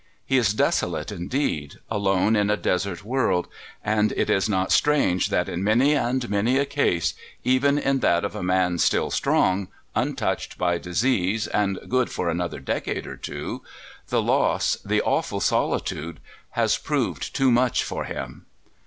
He 0.25 0.37
is 0.39 0.55
desolate, 0.55 1.11
indeed, 1.11 1.75
alone 1.87 2.35
in 2.35 2.49
a 2.49 2.57
desert 2.57 3.03
world, 3.05 3.47
and 3.85 4.11
it 4.13 4.31
is 4.31 4.49
not 4.49 4.71
strange 4.71 5.27
that 5.29 5.47
in 5.47 5.63
many 5.63 5.93
and 5.93 6.27
many 6.27 6.57
a 6.57 6.65
case, 6.65 7.13
even 7.43 7.77
in 7.77 7.99
that 7.99 8.25
of 8.25 8.33
a 8.35 8.41
man 8.41 8.79
still 8.79 9.11
strong, 9.11 9.67
untouched 9.93 10.57
by 10.57 10.79
disease 10.79 11.45
and 11.45 11.77
good 11.87 12.09
for 12.09 12.29
another 12.29 12.59
decade 12.59 13.05
or 13.05 13.15
two, 13.15 13.61
the 14.07 14.23
loss, 14.23 14.75
the 14.83 15.03
awful 15.03 15.39
solitude, 15.39 16.19
has 16.53 16.79
proved 16.79 17.35
too 17.35 17.51
much 17.51 17.83
for 17.83 18.05
him. 18.05 18.47